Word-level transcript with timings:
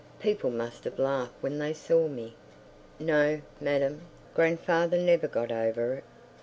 People 0.19 0.49
must 0.49 0.83
have 0.85 0.97
laughed 0.97 1.35
when 1.41 1.59
they 1.59 1.75
saw 1.75 2.07
me....... 2.07 2.33
No, 2.99 3.39
madam, 3.59 4.07
grandfather 4.33 4.97
never 4.97 5.27
got 5.27 5.51
over 5.51 5.93
it. 5.93 6.03